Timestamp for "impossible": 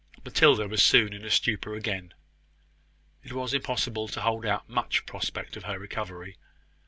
3.53-4.07